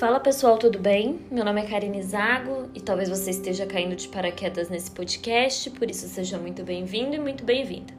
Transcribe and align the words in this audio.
Fala 0.00 0.18
pessoal, 0.18 0.56
tudo 0.56 0.78
bem? 0.78 1.20
Meu 1.30 1.44
nome 1.44 1.60
é 1.60 1.66
Karine 1.66 2.02
Zago 2.02 2.70
e 2.74 2.80
talvez 2.80 3.10
você 3.10 3.32
esteja 3.32 3.66
caindo 3.66 3.94
de 3.94 4.08
paraquedas 4.08 4.70
nesse 4.70 4.90
podcast, 4.90 5.68
por 5.68 5.90
isso 5.90 6.08
seja 6.08 6.38
muito 6.38 6.64
bem-vindo 6.64 7.14
e 7.14 7.18
muito 7.18 7.44
bem-vinda. 7.44 7.92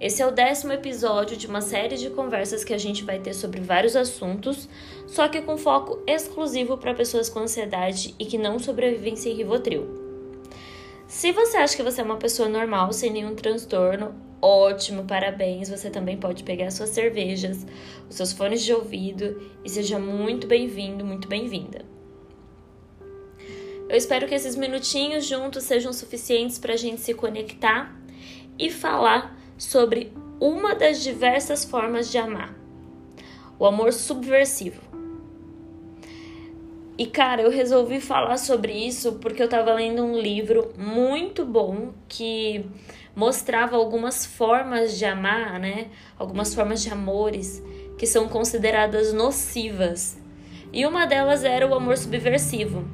Esse 0.00 0.22
é 0.22 0.26
o 0.28 0.30
décimo 0.30 0.72
episódio 0.72 1.36
de 1.36 1.48
uma 1.48 1.62
série 1.62 1.96
de 1.96 2.10
conversas 2.10 2.62
que 2.62 2.72
a 2.72 2.78
gente 2.78 3.02
vai 3.02 3.18
ter 3.18 3.34
sobre 3.34 3.60
vários 3.60 3.96
assuntos, 3.96 4.68
só 5.08 5.26
que 5.26 5.42
com 5.42 5.58
foco 5.58 6.00
exclusivo 6.06 6.78
para 6.78 6.94
pessoas 6.94 7.28
com 7.28 7.40
ansiedade 7.40 8.14
e 8.16 8.24
que 8.24 8.38
não 8.38 8.60
sobrevivem 8.60 9.16
sem 9.16 9.34
Rivotril. 9.34 9.88
Se 11.08 11.32
você 11.32 11.56
acha 11.56 11.74
que 11.74 11.82
você 11.82 12.02
é 12.02 12.04
uma 12.04 12.18
pessoa 12.18 12.48
normal, 12.48 12.92
sem 12.92 13.10
nenhum 13.10 13.34
transtorno, 13.34 14.14
Ótimo, 14.42 15.04
parabéns! 15.04 15.68
Você 15.68 15.90
também 15.90 16.16
pode 16.16 16.44
pegar 16.44 16.70
suas 16.70 16.90
cervejas, 16.90 17.66
os 18.08 18.16
seus 18.16 18.32
fones 18.32 18.62
de 18.62 18.72
ouvido 18.72 19.40
e 19.62 19.68
seja 19.68 19.98
muito 19.98 20.46
bem-vindo, 20.46 21.04
muito 21.04 21.28
bem-vinda. 21.28 21.84
Eu 23.88 23.96
espero 23.96 24.26
que 24.26 24.34
esses 24.34 24.56
minutinhos 24.56 25.26
juntos 25.26 25.64
sejam 25.64 25.92
suficientes 25.92 26.58
para 26.58 26.74
a 26.74 26.76
gente 26.76 27.00
se 27.00 27.12
conectar 27.12 27.94
e 28.58 28.70
falar 28.70 29.36
sobre 29.58 30.12
uma 30.40 30.74
das 30.74 31.02
diversas 31.02 31.64
formas 31.64 32.10
de 32.10 32.16
amar: 32.16 32.54
o 33.58 33.66
amor 33.66 33.92
subversivo. 33.92 34.80
E 37.00 37.06
cara, 37.06 37.40
eu 37.40 37.50
resolvi 37.50 37.98
falar 37.98 38.36
sobre 38.36 38.74
isso 38.74 39.12
porque 39.12 39.40
eu 39.40 39.46
estava 39.46 39.72
lendo 39.72 40.04
um 40.04 40.18
livro 40.18 40.70
muito 40.76 41.46
bom 41.46 41.94
que 42.06 42.66
mostrava 43.16 43.74
algumas 43.74 44.26
formas 44.26 44.98
de 44.98 45.06
amar, 45.06 45.58
né? 45.58 45.86
Algumas 46.18 46.54
formas 46.54 46.82
de 46.82 46.90
amores 46.90 47.62
que 47.96 48.06
são 48.06 48.28
consideradas 48.28 49.14
nocivas. 49.14 50.18
E 50.74 50.84
uma 50.84 51.06
delas 51.06 51.42
era 51.42 51.66
o 51.66 51.74
amor 51.74 51.96
subversivo, 51.96 52.86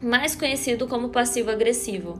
mais 0.00 0.34
conhecido 0.34 0.88
como 0.88 1.10
passivo-agressivo. 1.10 2.18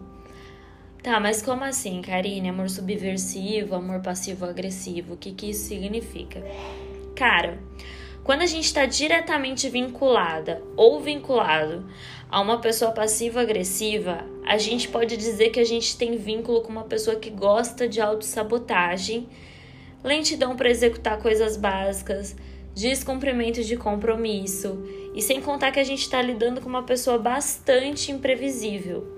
Tá, 1.03 1.19
mas 1.19 1.41
como 1.41 1.64
assim, 1.64 2.03
Karine? 2.03 2.51
Amor 2.51 2.69
subversivo, 2.69 3.75
amor 3.75 4.03
passivo-agressivo? 4.03 5.14
O 5.14 5.17
que, 5.17 5.33
que 5.33 5.48
isso 5.48 5.67
significa? 5.67 6.45
Cara, 7.17 7.58
quando 8.25 8.41
a 8.41 8.47
gente 8.47 8.64
está 8.64 8.86
diretamente 8.86 9.69
vinculada 9.69 10.62
ou 10.77 10.98
vinculado 10.98 11.84
a 12.30 12.41
uma 12.41 12.58
pessoa 12.58 12.91
passiva-agressiva, 12.91 14.25
a 14.47 14.56
gente 14.56 14.89
pode 14.89 15.14
dizer 15.14 15.50
que 15.50 15.61
a 15.61 15.64
gente 15.64 15.97
tem 15.98 16.17
vínculo 16.17 16.62
com 16.62 16.72
uma 16.72 16.84
pessoa 16.84 17.17
que 17.17 17.28
gosta 17.28 17.86
de 17.86 18.00
autossabotagem, 18.00 19.28
lentidão 20.02 20.56
para 20.56 20.70
executar 20.70 21.19
coisas 21.19 21.58
básicas, 21.58 22.34
descumprimento 22.75 23.62
de 23.62 23.77
compromisso, 23.77 24.83
e 25.14 25.20
sem 25.20 25.42
contar 25.42 25.70
que 25.70 25.78
a 25.78 25.84
gente 25.84 26.00
está 26.00 26.20
lidando 26.20 26.62
com 26.62 26.69
uma 26.69 26.83
pessoa 26.83 27.19
bastante 27.19 28.11
imprevisível. 28.11 29.14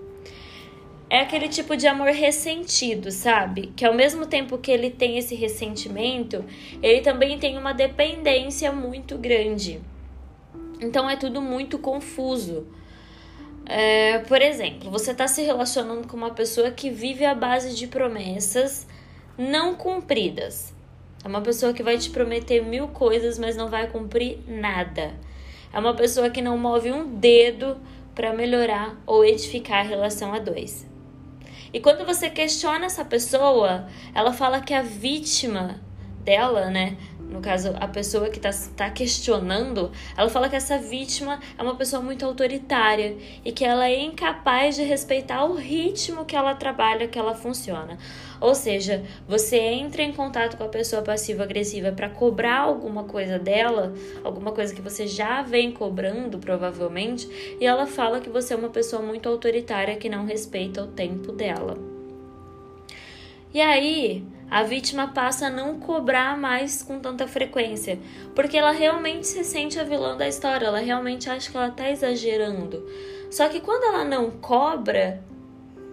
É 1.09 1.21
aquele 1.21 1.49
tipo 1.49 1.77
de 1.77 1.87
amor 1.87 2.09
ressentido, 2.09 3.13
sabe? 3.13 3.73
Que 3.77 3.85
ao 3.85 3.95
mesmo 3.95 4.27
tempo 4.27 4.59
que 4.59 4.73
ele 4.73 4.91
tem 4.91 5.19
esse 5.19 5.37
ressentimento, 5.37 6.45
ele 6.83 7.01
também 7.01 7.39
tem 7.39 7.57
uma 7.57 7.73
dependência 7.73 8.73
muito 8.73 9.17
grande. 9.17 9.81
Então 10.81 11.09
é 11.09 11.17
tudo 11.17 11.41
muito 11.41 11.79
confuso. 11.79 12.67
É, 13.65 14.19
por 14.21 14.43
exemplo, 14.43 14.91
você 14.91 15.13
está 15.13 15.29
se 15.29 15.43
relacionando 15.43 16.07
com 16.09 16.17
uma 16.17 16.31
pessoa 16.31 16.71
que 16.71 16.91
vive 16.91 17.25
à 17.25 17.35
base 17.35 17.75
de 17.75 17.87
promessas 17.87 18.87
não 19.39 19.75
cumpridas. 19.75 20.75
É 21.25 21.29
uma 21.29 21.41
pessoa 21.41 21.73
que 21.73 21.83
vai 21.83 21.99
te 21.99 22.11
prometer 22.11 22.65
mil 22.65 22.89
coisas, 22.89 23.39
mas 23.39 23.57
não 23.57 23.69
vai 23.69 23.89
cumprir 23.89 24.39
nada. 24.47 25.15
É 25.73 25.79
uma 25.79 25.95
pessoa 25.95 26.31
que 26.31 26.43
não 26.43 26.57
move 26.57 26.91
um 26.91 27.17
dedo 27.17 27.77
para 28.15 28.33
melhorar 28.33 28.97
ou 29.07 29.25
edificar 29.25 29.81
a 29.81 29.89
relação 29.89 30.33
a 30.33 30.39
dois. 30.39 30.96
E 31.77 31.81
quando 31.81 32.07
você 32.07 32.31
questiona 32.31 32.87
essa 32.87 33.05
pessoa, 33.05 33.87
ela 34.15 34.33
fala 34.33 34.63
que 34.63 34.73
a 34.73 34.81
vítima 34.81 35.79
dela, 36.25 36.71
né, 36.71 36.97
no 37.29 37.41
caso, 37.41 37.75
a 37.81 37.89
pessoa 37.89 38.29
que 38.29 38.39
está 38.39 38.51
tá 38.77 38.91
questionando, 38.91 39.91
ela 40.17 40.29
fala 40.29 40.49
que 40.49 40.57
essa 40.57 40.79
vítima 40.79 41.41
é 41.59 41.63
uma 41.63 41.75
pessoa 41.75 42.01
muito 42.01 42.25
autoritária 42.25 43.17
e 43.45 43.53
que 43.53 43.65
ela 43.65 43.89
é 43.89 44.01
incapaz 44.01 44.77
de 44.77 44.83
respeitar 44.83 45.45
o 45.45 45.55
ritmo 45.55 46.25
que 46.25 46.37
ela 46.37 46.55
trabalha, 46.55 47.09
que 47.09 47.19
ela 47.19 47.35
funciona. 47.35 47.99
Ou 48.41 48.55
seja, 48.55 49.03
você 49.27 49.57
entra 49.59 50.03
em 50.03 50.13
contato 50.13 50.57
com 50.57 50.65
a 50.65 50.69
pessoa 50.69 51.03
passiva-agressiva 51.03 51.91
para 51.91 52.09
cobrar 52.09 52.61
alguma 52.61 53.05
coisa 53.05 53.39
dela, 53.39 53.93
alguma 54.23 54.53
coisa 54.53 54.75
que 54.75 54.83
você 54.83 55.07
já 55.07 55.43
vem 55.43 55.73
cobrando, 55.73 56.39
provavelmente, 56.39 57.29
e 57.61 57.67
ela 57.67 57.87
fala 57.87 58.21
que 58.21 58.31
você 58.31 58.55
é 58.55 58.57
uma 58.57 58.71
pessoa 58.71 59.03
muito 59.03 59.29
autoritária 59.29 59.97
que 59.97 60.09
não 60.09 60.27
respeita 60.27 60.83
o 60.83 60.87
tempo 60.87 61.33
dela. 61.33 61.77
E 63.53 63.61
aí, 63.61 64.23
a 64.51 64.63
vítima 64.63 65.09
passa 65.09 65.47
a 65.47 65.51
não 65.51 65.79
cobrar 65.79 66.37
mais 66.39 66.83
com 66.83 67.01
tanta 67.01 67.27
frequência, 67.27 67.99
porque 68.35 68.57
ela 68.57 68.71
realmente 68.71 69.27
se 69.27 69.43
sente 69.43 69.79
a 69.79 69.85
vilã 69.85 70.17
da 70.17 70.29
história, 70.29 70.67
ela 70.67 70.79
realmente 70.79 71.29
acha 71.29 71.51
que 71.51 71.57
ela 71.57 71.71
tá 71.71 71.91
exagerando. 71.91 72.87
Só 73.31 73.49
que 73.49 73.61
quando 73.61 73.85
ela 73.85 74.05
não 74.05 74.31
cobra, 74.31 75.23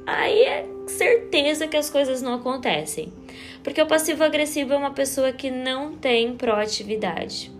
aí 0.05 0.43
é 0.43 0.67
certeza 0.85 1.67
que 1.67 1.77
as 1.77 1.89
coisas 1.89 2.21
não 2.21 2.35
acontecem. 2.35 3.11
Porque 3.63 3.81
o 3.81 3.87
passivo 3.87 4.23
agressivo 4.23 4.73
é 4.73 4.77
uma 4.77 4.91
pessoa 4.91 5.31
que 5.31 5.49
não 5.49 5.93
tem 5.95 6.35
proatividade. 6.35 7.51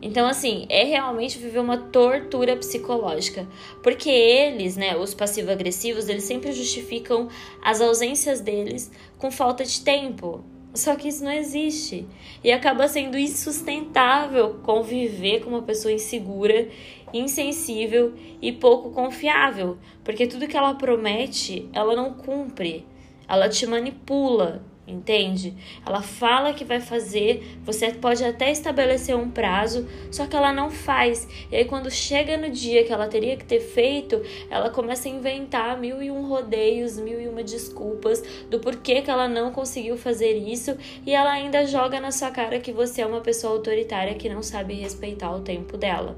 Então, 0.00 0.28
assim, 0.28 0.64
é 0.68 0.84
realmente 0.84 1.38
viver 1.38 1.58
uma 1.58 1.76
tortura 1.76 2.56
psicológica. 2.56 3.46
Porque 3.82 4.08
eles, 4.08 4.76
né, 4.76 4.96
os 4.96 5.12
passivo-agressivos, 5.12 6.08
eles 6.08 6.24
sempre 6.24 6.52
justificam 6.52 7.28
as 7.62 7.80
ausências 7.80 8.40
deles 8.40 8.90
com 9.18 9.30
falta 9.30 9.64
de 9.64 9.80
tempo. 9.80 10.44
Só 10.72 10.94
que 10.94 11.08
isso 11.08 11.24
não 11.24 11.32
existe. 11.32 12.06
E 12.44 12.52
acaba 12.52 12.86
sendo 12.86 13.18
insustentável 13.18 14.60
conviver 14.62 15.40
com 15.40 15.50
uma 15.50 15.62
pessoa 15.62 15.92
insegura, 15.92 16.68
insensível 17.12 18.14
e 18.40 18.52
pouco 18.52 18.90
confiável. 18.90 19.78
Porque 20.04 20.28
tudo 20.28 20.46
que 20.46 20.56
ela 20.56 20.74
promete, 20.74 21.68
ela 21.72 21.96
não 21.96 22.14
cumpre. 22.14 22.86
Ela 23.26 23.48
te 23.48 23.66
manipula, 23.66 24.62
entende? 24.88 25.54
Ela 25.86 26.00
fala 26.00 26.54
que 26.54 26.64
vai 26.64 26.80
fazer, 26.80 27.58
você 27.62 27.92
pode 27.92 28.24
até 28.24 28.50
estabelecer 28.50 29.14
um 29.14 29.30
prazo, 29.30 29.86
só 30.10 30.26
que 30.26 30.34
ela 30.34 30.52
não 30.52 30.70
faz. 30.70 31.28
E 31.52 31.56
aí, 31.56 31.64
quando 31.64 31.90
chega 31.90 32.36
no 32.36 32.50
dia 32.50 32.84
que 32.84 32.92
ela 32.92 33.06
teria 33.06 33.36
que 33.36 33.44
ter 33.44 33.60
feito, 33.60 34.20
ela 34.50 34.70
começa 34.70 35.08
a 35.08 35.12
inventar 35.12 35.78
mil 35.78 36.02
e 36.02 36.10
um 36.10 36.26
rodeios, 36.26 36.98
mil 36.98 37.20
e 37.20 37.28
uma 37.28 37.42
desculpas 37.42 38.22
do 38.48 38.58
porquê 38.58 39.02
que 39.02 39.10
ela 39.10 39.28
não 39.28 39.52
conseguiu 39.52 39.96
fazer 39.96 40.32
isso, 40.32 40.76
e 41.04 41.14
ela 41.14 41.30
ainda 41.30 41.66
joga 41.66 42.00
na 42.00 42.10
sua 42.10 42.30
cara 42.30 42.58
que 42.58 42.72
você 42.72 43.02
é 43.02 43.06
uma 43.06 43.20
pessoa 43.20 43.52
autoritária 43.52 44.14
que 44.14 44.28
não 44.28 44.42
sabe 44.42 44.74
respeitar 44.74 45.30
o 45.30 45.40
tempo 45.40 45.76
dela. 45.76 46.16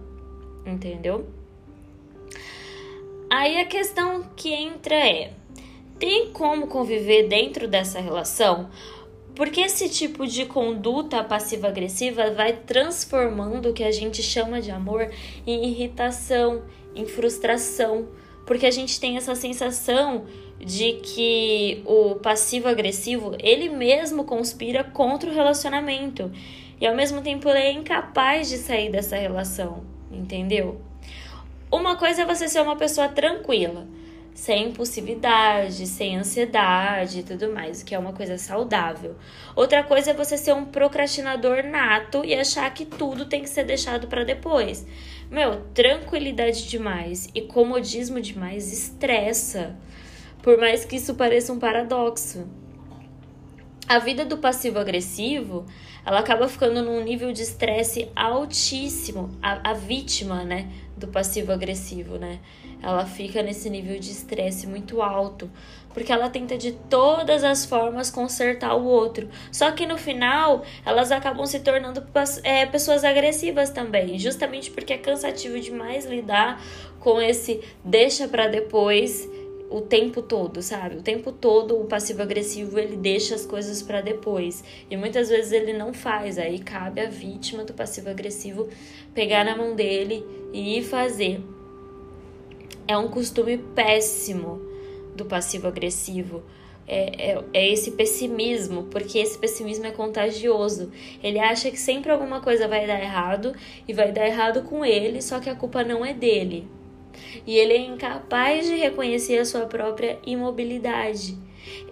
Entendeu? 0.65 1.27
Aí 3.29 3.61
a 3.61 3.65
questão 3.65 4.25
que 4.37 4.53
entra 4.53 4.95
é 4.95 5.33
tem 6.01 6.31
como 6.31 6.67
conviver 6.67 7.29
dentro 7.29 7.69
dessa 7.69 8.01
relação? 8.01 8.71
Porque 9.35 9.61
esse 9.61 9.89
tipo 9.89 10.27
de 10.27 10.47
conduta 10.47 11.23
passiva-agressiva 11.23 12.31
vai 12.31 12.55
transformando 12.55 13.69
o 13.69 13.73
que 13.75 13.85
a 13.85 13.93
gente 13.93 14.23
chama 14.23 14.63
de 14.63 14.71
amor 14.71 15.11
em 15.47 15.67
irritação, 15.67 16.63
em 16.97 17.05
frustração, 17.05 18.09
porque 18.47 18.67
a 18.67 18.71
gente 18.71 18.99
tem 18.99 19.19
essa 19.19 19.35
sensação 19.35 20.25
de 20.59 20.95
que 20.95 21.83
o 21.85 22.17
passivo-agressivo 22.17 23.37
ele 23.39 23.69
mesmo 23.69 24.25
conspira 24.25 24.83
contra 24.83 25.31
o 25.31 25.35
relacionamento 25.35 26.33
e 26.81 26.87
ao 26.87 26.95
mesmo 26.95 27.21
tempo 27.21 27.49
ele 27.49 27.59
é 27.59 27.73
incapaz 27.73 28.49
de 28.49 28.57
sair 28.57 28.91
dessa 28.91 29.17
relação, 29.17 29.85
entendeu? 30.11 30.81
Uma 31.71 31.97
coisa 31.97 32.23
é 32.23 32.27
você 32.27 32.49
ser 32.49 32.63
uma 32.63 32.77
pessoa 32.77 33.09
tranquila 33.09 33.87
sem 34.41 34.69
impulsividade, 34.69 35.87
sem 35.87 36.17
ansiedade 36.17 37.21
e 37.21 37.23
tudo 37.23 37.53
mais, 37.53 37.83
o 37.83 37.85
que 37.85 37.95
é 37.95 37.99
uma 37.99 38.15
coisa 38.15 38.39
saudável. 38.39 39.15
Outra 39.55 39.83
coisa 39.85 40.13
é 40.13 40.15
você 40.15 40.39
ser 40.39 40.55
um 40.55 40.65
procrastinador 40.65 41.63
nato 41.63 42.25
e 42.25 42.35
achar 42.35 42.73
que 42.73 42.87
tudo 42.87 43.27
tem 43.27 43.43
que 43.43 43.51
ser 43.51 43.65
deixado 43.65 44.07
para 44.09 44.25
depois. 44.25 44.87
Meu, 45.31 45.61
tranquilidade 45.75 46.67
demais 46.71 47.29
e 47.35 47.43
comodismo 47.43 48.19
demais 48.19 48.73
estressa. 48.73 49.77
Por 50.43 50.57
mais 50.57 50.87
que 50.87 50.97
isso 50.97 51.15
pareça 51.15 51.53
um 51.53 51.59
paradoxo. 51.59 52.49
a 53.87 53.99
vida 53.99 54.25
do 54.25 54.39
passivo 54.39 54.79
agressivo, 54.79 55.67
ela 56.07 56.21
acaba 56.21 56.49
ficando 56.49 56.81
num 56.81 57.05
nível 57.05 57.31
de 57.31 57.43
estresse 57.43 58.09
altíssimo, 58.17 59.37
a, 59.43 59.71
a 59.71 59.75
vítima, 59.75 60.45
né, 60.45 60.71
do 60.97 61.09
passivo 61.09 61.53
agressivo, 61.53 62.17
né? 62.17 62.39
Ela 62.83 63.05
fica 63.05 63.43
nesse 63.43 63.69
nível 63.69 63.99
de 63.99 64.11
estresse 64.11 64.67
muito 64.67 65.03
alto, 65.03 65.51
porque 65.93 66.13
ela 66.13 66.31
tenta 66.31 66.57
de 66.57 66.73
todas 66.73 67.45
as 67.45 67.67
formas 67.67 68.11
consertar 68.11 68.75
o 68.75 68.85
outro. 68.85 69.29
Só 69.53 69.71
que 69.73 69.87
no 69.87 69.99
final, 69.99 70.65
elas 70.85 71.13
acabam 71.13 71.45
se 71.47 71.61
tornando 71.61 72.03
é, 72.43 72.67
pessoas 72.67 73.05
agressivas 73.05 73.71
também, 73.71 74.19
justamente 74.19 74.71
porque 74.71 74.95
é 74.95 74.99
cansativo 74.99 75.61
demais 75.61 76.07
lidar 76.07 76.63
com 76.99 77.21
esse 77.21 77.61
deixa 77.85 78.29
para 78.29 78.47
depois 78.47 79.29
o 79.71 79.81
tempo 79.81 80.21
todo, 80.21 80.61
sabe? 80.61 80.97
O 80.97 81.03
tempo 81.03 81.31
todo 81.31 81.81
o 81.81 81.85
passivo 81.85 82.23
agressivo 82.23 82.79
ele 82.79 82.97
deixa 82.97 83.37
as 83.37 83.47
coisas 83.47 83.81
para 83.81 84.01
depois 84.01 84.65
e 84.91 84.97
muitas 84.97 85.29
vezes 85.29 85.53
ele 85.53 85.73
não 85.73 85.95
faz. 85.95 86.39
Aí 86.39 86.59
cabe 86.59 87.01
a 87.01 87.09
vítima 87.09 87.65
do 87.65 87.73
passivo 87.73 88.11
agressivo 88.11 88.69
pegar 89.15 89.45
na 89.45 89.57
mão 89.57 89.77
dele 89.77 90.27
e 90.53 90.83
fazer. 90.83 91.41
É 92.91 92.97
um 92.97 93.07
costume 93.07 93.57
péssimo 93.57 94.61
do 95.15 95.25
passivo 95.25 95.69
agressivo. 95.69 96.43
É, 96.89 97.31
é, 97.31 97.45
é, 97.55 97.73
esse 97.73 97.93
pessimismo, 97.93 98.89
porque 98.91 99.17
esse 99.21 99.39
pessimismo 99.39 99.87
é 99.87 99.93
contagioso. 99.93 100.91
Ele 101.23 101.39
acha 101.39 101.71
que 101.71 101.79
sempre 101.79 102.11
alguma 102.11 102.41
coisa 102.41 102.67
vai 102.67 102.89
dar 102.89 103.01
errado 103.01 103.55
e 103.87 103.93
vai 103.93 104.11
dar 104.11 104.27
errado 104.27 104.63
com 104.65 104.85
ele, 104.85 105.23
só 105.23 105.39
que 105.39 105.49
a 105.49 105.55
culpa 105.55 105.85
não 105.85 106.05
é 106.05 106.13
dele 106.13 106.67
e 107.47 107.57
ele 107.57 107.75
é 107.75 107.79
incapaz 107.79 108.67
de 108.67 108.75
reconhecer 108.75 109.39
a 109.39 109.45
sua 109.45 109.67
própria 109.67 110.19
imobilidade. 110.27 111.39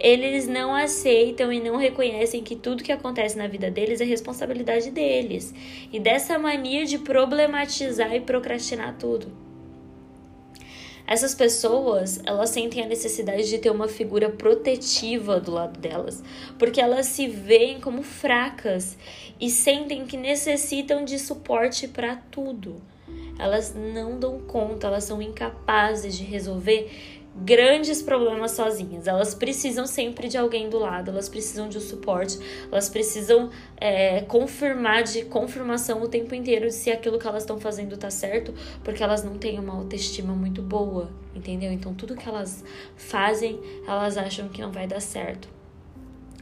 Eles 0.00 0.49
não 0.49 0.75
aceitam 0.75 1.53
e 1.53 1.61
não 1.61 1.77
reconhecem 1.77 2.43
que 2.43 2.56
tudo 2.56 2.83
que 2.83 2.91
acontece 2.91 3.39
na 3.39 3.47
vida 3.47 3.71
deles 3.71 4.00
é 4.00 4.05
responsabilidade 4.05 4.91
deles. 4.91 5.55
E 5.93 6.00
dessa 6.00 6.41
mania 6.41 6.85
de 6.85 6.99
problematizar 6.99 8.12
e 8.17 8.21
procrastinar 8.21 8.97
tudo. 8.99 9.48
Essas 11.08 11.34
pessoas, 11.34 12.20
elas 12.26 12.50
sentem 12.50 12.82
a 12.82 12.87
necessidade 12.87 13.49
de 13.49 13.56
ter 13.56 13.70
uma 13.70 13.88
figura 13.88 14.28
protetiva 14.28 15.40
do 15.40 15.50
lado 15.50 15.81
delas, 15.81 16.22
porque 16.58 16.82
elas 16.82 17.06
se 17.06 17.26
veem 17.26 17.81
como 17.81 18.02
fracas 18.02 18.94
e 19.40 19.49
sentem 19.49 20.05
que 20.05 20.19
necessitam 20.19 21.06
de 21.06 21.19
suporte 21.19 21.88
para 21.88 22.16
tudo. 22.31 22.76
Elas 23.38 23.75
não 23.75 24.20
dão 24.20 24.38
conta, 24.40 24.87
elas 24.87 25.05
são 25.05 25.22
incapazes 25.22 26.14
de 26.14 26.25
resolver 26.25 26.90
grandes 27.44 28.02
problemas 28.02 28.52
sozinhas. 28.52 29.06
Elas 29.06 29.35
precisam 29.35 29.87
sempre 29.87 30.29
de 30.29 30.37
alguém 30.37 30.69
do 30.69 30.79
lado, 30.79 31.11
elas 31.11 31.29
precisam 31.29 31.69
de 31.69 31.79
um 31.79 31.81
suporte, 31.81 32.38
elas 32.70 32.88
precisam 32.88 33.50
é, 33.76 34.23
confirmar 34.23 35.02
de 35.02 35.25
confirmação 35.25 36.02
o 36.02 36.08
tempo 36.08 36.35
inteiro 36.35 36.70
se 36.70 36.90
aquilo 36.90 37.19
que 37.19 37.26
elas 37.26 37.43
estão 37.43 37.58
fazendo 37.58 37.96
tá 37.96 38.11
certo, 38.11 38.52
porque 38.82 39.02
elas 39.02 39.23
não 39.23 39.38
têm 39.38 39.58
uma 39.58 39.75
autoestima 39.75 40.35
muito 40.35 40.62
boa, 40.62 41.11
entendeu? 41.35 41.73
Então 41.73 41.94
tudo 41.94 42.17
que 42.17 42.29
elas 42.29 42.64
fazem, 42.96 43.61
elas 43.87 44.17
acham 44.17 44.49
que 44.49 44.61
não 44.61 44.73
vai 44.73 44.87
dar 44.87 45.00
certo. 45.00 45.57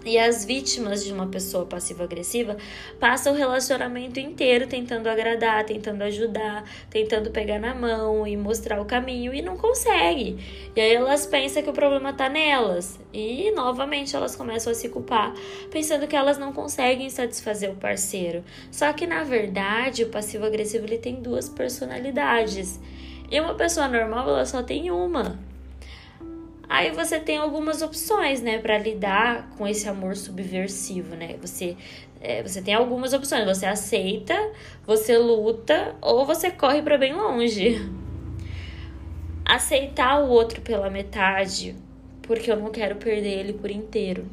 E 0.06 0.16
as 0.18 0.44
vítimas 0.44 1.04
de 1.04 1.12
uma 1.12 1.26
pessoa 1.26 1.66
passiva-agressiva 1.66 2.56
passam 3.00 3.32
o 3.32 3.36
relacionamento 3.36 4.20
inteiro 4.20 4.68
tentando 4.68 5.08
agradar, 5.08 5.64
tentando 5.64 6.02
ajudar, 6.02 6.62
tentando 6.88 7.32
pegar 7.32 7.58
na 7.58 7.74
mão 7.74 8.24
e 8.24 8.36
mostrar 8.36 8.80
o 8.80 8.84
caminho 8.84 9.34
e 9.34 9.42
não 9.42 9.56
consegue. 9.56 10.38
E 10.76 10.80
aí 10.80 10.94
elas 10.94 11.26
pensam 11.26 11.60
que 11.60 11.70
o 11.70 11.72
problema 11.72 12.12
tá 12.12 12.28
nelas. 12.28 13.00
E 13.12 13.50
novamente 13.50 14.14
elas 14.14 14.36
começam 14.36 14.70
a 14.70 14.76
se 14.76 14.88
culpar, 14.88 15.34
pensando 15.72 16.06
que 16.06 16.14
elas 16.14 16.38
não 16.38 16.52
conseguem 16.52 17.10
satisfazer 17.10 17.68
o 17.68 17.74
parceiro. 17.74 18.44
Só 18.70 18.92
que 18.92 19.08
na 19.08 19.24
verdade, 19.24 20.04
o 20.04 20.08
passivo-agressivo 20.08 20.86
ele 20.86 20.98
tem 20.98 21.16
duas 21.16 21.48
personalidades. 21.48 22.78
E 23.28 23.40
uma 23.40 23.54
pessoa 23.54 23.88
normal, 23.88 24.28
ela 24.28 24.46
só 24.46 24.62
tem 24.62 24.88
uma. 24.88 25.36
Aí 26.68 26.90
você 26.90 27.20
tem 27.20 27.38
algumas 27.38 27.80
opções, 27.80 28.42
né, 28.42 28.58
para 28.58 28.76
lidar 28.76 29.50
com 29.56 29.66
esse 29.66 29.88
amor 29.88 30.16
subversivo, 30.16 31.14
né? 31.14 31.36
Você 31.40 31.76
é, 32.20 32.42
você 32.42 32.60
tem 32.60 32.74
algumas 32.74 33.12
opções. 33.12 33.44
Você 33.44 33.66
aceita, 33.66 34.34
você 34.84 35.16
luta 35.16 35.94
ou 36.00 36.26
você 36.26 36.50
corre 36.50 36.82
para 36.82 36.98
bem 36.98 37.14
longe. 37.14 37.88
Aceitar 39.44 40.20
o 40.22 40.28
outro 40.28 40.60
pela 40.60 40.90
metade, 40.90 41.76
porque 42.22 42.50
eu 42.50 42.56
não 42.56 42.70
quero 42.70 42.96
perder 42.96 43.38
ele 43.38 43.52
por 43.52 43.70
inteiro. 43.70 44.26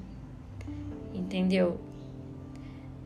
Entendeu? 1.14 1.80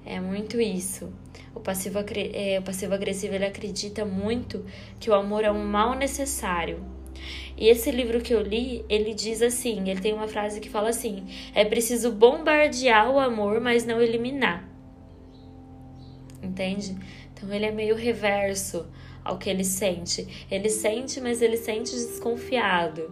É 0.05 0.19
muito 0.21 0.61
isso. 0.61 1.11
O 1.53 1.59
passivo, 1.59 1.99
é, 2.33 2.59
o 2.59 2.61
passivo 2.61 2.93
agressivo 2.93 3.35
ele 3.35 3.45
acredita 3.45 4.05
muito 4.05 4.63
que 4.99 5.09
o 5.09 5.13
amor 5.13 5.43
é 5.43 5.51
um 5.51 5.65
mal 5.65 5.95
necessário 5.95 6.81
e 7.57 7.69
esse 7.69 7.89
livro 7.89 8.21
que 8.21 8.33
eu 8.33 8.41
li, 8.41 8.85
ele 8.87 9.13
diz 9.13 9.41
assim, 9.41 9.89
ele 9.89 9.99
tem 9.99 10.13
uma 10.13 10.27
frase 10.27 10.59
que 10.59 10.69
fala 10.69 10.89
assim: 10.89 11.25
é 11.55 11.65
preciso 11.65 12.11
bombardear 12.11 13.11
o 13.11 13.19
amor, 13.19 13.59
mas 13.59 13.85
não 13.85 14.01
eliminar. 14.01 14.67
Entende? 16.41 16.95
Então 17.33 17.51
ele 17.53 17.65
é 17.65 17.71
meio 17.71 17.95
reverso 17.95 18.85
ao 19.23 19.37
que 19.37 19.49
ele 19.49 19.63
sente. 19.63 20.45
Ele 20.49 20.69
sente, 20.69 21.19
mas 21.19 21.41
ele 21.41 21.57
sente 21.57 21.91
desconfiado. 21.91 23.11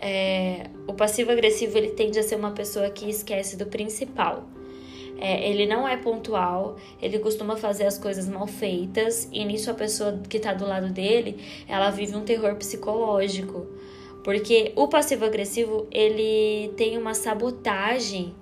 É, 0.00 0.66
o 0.86 0.92
passivo 0.92 1.30
agressivo 1.30 1.78
ele 1.78 1.90
tende 1.90 2.18
a 2.18 2.22
ser 2.22 2.36
uma 2.36 2.50
pessoa 2.50 2.90
que 2.90 3.08
esquece 3.08 3.56
do 3.56 3.66
principal. 3.66 4.46
É, 5.24 5.48
ele 5.48 5.66
não 5.66 5.86
é 5.86 5.96
pontual, 5.96 6.76
ele 7.00 7.20
costuma 7.20 7.56
fazer 7.56 7.84
as 7.84 7.96
coisas 7.96 8.28
mal 8.28 8.44
feitas, 8.48 9.28
e 9.30 9.44
nisso 9.44 9.70
a 9.70 9.74
pessoa 9.74 10.20
que 10.28 10.36
está 10.36 10.52
do 10.52 10.66
lado 10.66 10.88
dele, 10.88 11.38
ela 11.68 11.90
vive 11.90 12.16
um 12.16 12.24
terror 12.24 12.56
psicológico. 12.56 13.68
Porque 14.24 14.72
o 14.74 14.88
passivo-agressivo, 14.88 15.86
ele 15.92 16.72
tem 16.76 16.98
uma 16.98 17.14
sabotagem, 17.14 18.34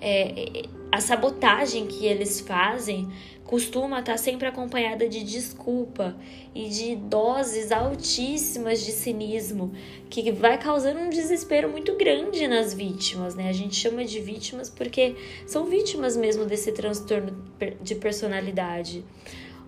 é, 0.00 0.64
a 0.90 1.00
sabotagem 1.00 1.86
que 1.86 2.06
eles 2.06 2.40
fazem 2.40 3.08
costuma 3.44 4.00
estar 4.00 4.18
sempre 4.18 4.46
acompanhada 4.46 5.08
de 5.08 5.24
desculpa 5.24 6.14
e 6.54 6.68
de 6.68 6.96
doses 6.96 7.72
altíssimas 7.72 8.84
de 8.84 8.92
cinismo, 8.92 9.72
que 10.10 10.30
vai 10.30 10.58
causando 10.58 11.00
um 11.00 11.08
desespero 11.08 11.70
muito 11.70 11.96
grande 11.96 12.46
nas 12.46 12.74
vítimas, 12.74 13.34
né? 13.34 13.48
A 13.48 13.52
gente 13.52 13.74
chama 13.74 14.04
de 14.04 14.20
vítimas 14.20 14.68
porque 14.68 15.16
são 15.46 15.64
vítimas 15.64 16.14
mesmo 16.14 16.44
desse 16.44 16.72
transtorno 16.72 17.42
de 17.80 17.94
personalidade. 17.94 19.02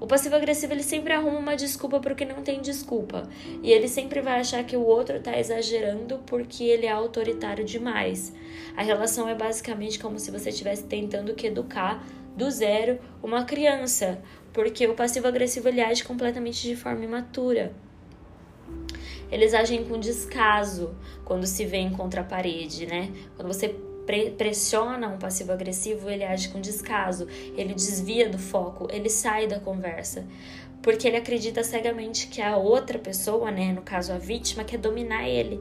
O 0.00 0.06
passivo 0.06 0.35
agressivo 0.35 0.73
ele 0.73 0.82
sempre 0.82 1.12
arruma 1.12 1.38
uma 1.38 1.55
desculpa 1.55 2.00
porque 2.00 2.25
não 2.25 2.43
tem 2.43 2.62
desculpa. 2.62 3.29
E 3.62 3.70
ele 3.70 3.87
sempre 3.87 4.23
vai 4.23 4.41
achar 4.41 4.64
que 4.64 4.75
o 4.75 4.82
outro 4.82 5.17
está 5.17 5.38
exagerando 5.38 6.19
porque 6.26 6.64
ele 6.64 6.87
é 6.87 6.91
autoritário 6.91 7.64
demais. 7.64 8.32
A 8.75 8.82
relação 8.82 9.29
é 9.29 9.35
basicamente 9.35 9.99
como 9.99 10.19
se 10.19 10.31
você 10.31 10.49
estivesse 10.49 10.85
tentando 10.85 11.35
que 11.35 11.47
educar 11.47 12.02
do 12.35 12.50
zero 12.50 12.99
uma 13.23 13.45
criança, 13.45 14.23
porque 14.54 14.87
o 14.87 14.95
passivo 14.95 15.28
agressivo 15.28 15.69
ele 15.69 15.83
age 15.83 16.02
completamente 16.02 16.62
de 16.66 16.75
forma 16.75 17.04
imatura. 17.04 17.75
Eles 19.30 19.52
agem 19.52 19.85
com 19.85 19.99
descaso 19.99 20.95
quando 21.25 21.47
se 21.47 21.64
vêem 21.66 21.90
contra 21.90 22.23
a 22.23 22.25
parede, 22.25 22.87
né? 22.87 23.12
Quando 23.37 23.49
você 23.49 23.69
pressiona 24.37 25.09
um 25.09 25.19
passivo 25.19 25.52
agressivo, 25.52 26.09
ele 26.09 26.25
age 26.25 26.49
com 26.49 26.61
descaso, 26.61 27.26
ele 27.57 27.75
desvia 27.75 28.29
do 28.29 28.38
foco, 28.38 28.88
ele 28.90 29.09
sai 29.09 29.47
da 29.47 29.59
conversa 29.61 30.25
porque 30.83 31.07
ele 31.07 31.17
acredita 31.17 31.62
cegamente 31.62 32.29
que 32.29 32.40
a 32.40 32.57
outra 32.57 32.99
pessoa, 32.99 33.50
né, 33.50 33.73
no 33.73 33.83
caso 33.83 34.12
a 34.12 34.19
vítima, 34.19 34.64
quer 34.64 34.79
dominar 34.79 35.29
ele. 35.29 35.61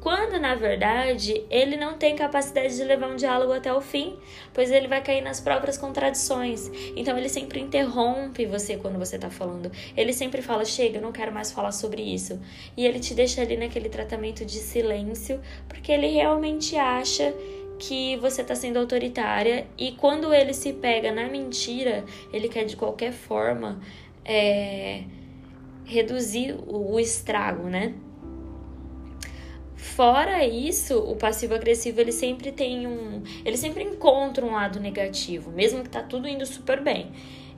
Quando 0.00 0.38
na 0.40 0.54
verdade 0.56 1.44
ele 1.48 1.76
não 1.76 1.96
tem 1.96 2.16
capacidade 2.16 2.74
de 2.74 2.82
levar 2.82 3.08
um 3.08 3.16
diálogo 3.16 3.52
até 3.52 3.72
o 3.72 3.80
fim, 3.80 4.16
pois 4.52 4.70
ele 4.70 4.88
vai 4.88 5.00
cair 5.00 5.20
nas 5.20 5.40
próprias 5.40 5.78
contradições. 5.78 6.70
Então 6.96 7.16
ele 7.16 7.28
sempre 7.28 7.60
interrompe 7.60 8.44
você 8.44 8.76
quando 8.76 8.98
você 8.98 9.16
tá 9.16 9.30
falando. 9.30 9.70
Ele 9.96 10.12
sempre 10.12 10.42
fala: 10.42 10.64
"Chega, 10.64 10.98
eu 10.98 11.02
não 11.02 11.12
quero 11.12 11.32
mais 11.32 11.52
falar 11.52 11.70
sobre 11.70 12.02
isso". 12.02 12.40
E 12.76 12.84
ele 12.84 12.98
te 12.98 13.14
deixa 13.14 13.42
ali 13.42 13.56
naquele 13.56 13.88
tratamento 13.88 14.44
de 14.44 14.58
silêncio, 14.58 15.40
porque 15.68 15.92
ele 15.92 16.08
realmente 16.08 16.76
acha 16.76 17.32
que 17.78 18.16
você 18.16 18.42
está 18.42 18.54
sendo 18.54 18.78
autoritária 18.78 19.66
e 19.76 19.92
quando 19.92 20.32
ele 20.32 20.54
se 20.54 20.72
pega 20.72 21.12
na 21.12 21.28
mentira, 21.28 22.04
ele 22.32 22.48
quer 22.48 22.64
de 22.64 22.76
qualquer 22.76 23.12
forma 23.12 23.80
é, 24.24 25.04
reduzir 25.84 26.54
o, 26.66 26.92
o 26.92 27.00
estrago, 27.00 27.68
né? 27.68 27.94
Fora 29.76 30.46
isso, 30.46 30.96
o 30.98 31.16
passivo 31.16 31.54
agressivo 31.54 32.00
ele 32.00 32.12
sempre 32.12 32.52
tem 32.52 32.86
um, 32.86 33.22
ele 33.44 33.56
sempre 33.56 33.82
encontra 33.82 34.44
um 34.44 34.52
lado 34.52 34.78
negativo, 34.78 35.50
mesmo 35.50 35.82
que 35.82 35.90
tá 35.90 36.02
tudo 36.02 36.28
indo 36.28 36.46
super 36.46 36.80
bem. 36.80 37.10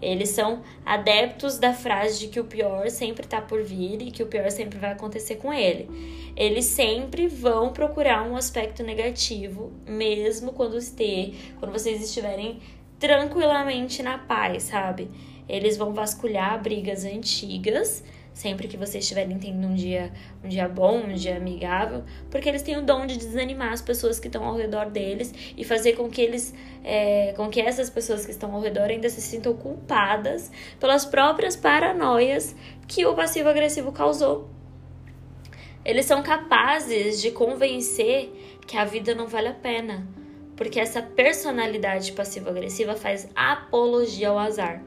Eles 0.05 0.29
são 0.29 0.63
adeptos 0.85 1.59
da 1.59 1.73
frase 1.73 2.21
de 2.21 2.29
que 2.29 2.39
o 2.39 2.45
pior 2.45 2.91
sempre 2.91 3.27
tá 3.27 3.41
por 3.41 3.63
vir 3.63 4.03
e 4.03 4.11
que 4.11 4.23
o 4.23 4.27
pior 4.27 4.51
sempre 4.51 4.79
vai 4.79 4.93
acontecer 4.93 5.37
com 5.37 5.53
ele. 5.53 5.89
Eles 6.37 6.67
sempre 6.67 7.27
vão 7.27 7.73
procurar 7.73 8.23
um 8.29 8.37
aspecto 8.37 8.83
negativo, 8.83 9.73
mesmo 9.87 10.53
quando 10.53 10.77
esteja, 10.77 11.33
quando 11.59 11.73
vocês 11.73 12.03
estiverem 12.03 12.61
tranquilamente 12.99 14.03
na 14.03 14.19
paz, 14.19 14.65
sabe? 14.65 15.11
Eles 15.49 15.77
vão 15.77 15.95
vasculhar 15.95 16.63
brigas 16.63 17.05
antigas 17.05 18.05
sempre 18.35 18.67
que 18.67 18.77
vocês 18.77 19.05
estiverem 19.05 19.39
tendo 19.39 19.67
um 19.67 19.75
dia, 19.75 20.13
um 20.43 20.49
dia 20.49 20.69
bom, 20.69 20.99
um 20.99 21.15
dia 21.15 21.37
amigável, 21.37 22.03
porque 22.31 22.49
eles 22.49 22.63
têm 22.63 22.77
o 22.77 22.83
dom 22.83 23.07
de 23.07 23.17
desanimar 23.17 23.73
as 23.73 23.81
pessoas 23.81 24.19
que 24.19 24.27
estão 24.27 24.45
ao 24.45 24.57
redor 24.57 24.91
deles 24.91 25.33
e 25.57 25.65
fazer 25.65 25.93
com 25.93 26.11
que 26.11 26.21
eles, 26.21 26.53
é, 26.83 27.33
com 27.37 27.49
que 27.49 27.61
essas 27.61 27.89
pessoas 27.89 28.27
que 28.27 28.33
estão 28.33 28.53
ao 28.53 28.61
redor 28.61 28.91
ainda 28.91 29.09
se 29.09 29.23
sintam 29.23 29.55
culpadas 29.55 30.51
pelas 30.81 31.05
próprias 31.05 31.55
paranoias 31.55 32.55
que 32.89 33.07
o 33.07 33.15
passivo 33.15 33.49
agressivo 33.49 33.93
causou. 33.93 34.51
Eles 35.85 36.05
são 36.05 36.23
capazes 36.23 37.23
de 37.23 37.31
convencer 37.31 38.33
que 38.67 38.77
a 38.77 38.85
vida 38.85 39.15
não 39.15 39.29
vale 39.29 39.49
a 39.49 39.55
pena, 39.55 40.09
porque 40.57 40.81
essa 40.81 41.03
personalidade 41.03 42.13
passivo-agressiva 42.13 42.97
faz 42.97 43.29
apologia 43.37 44.31
ao 44.31 44.39
azar. 44.39 44.83